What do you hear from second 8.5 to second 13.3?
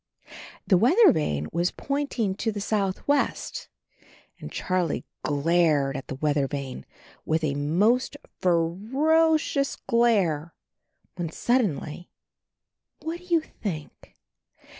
o cious glare, when suddenly— what do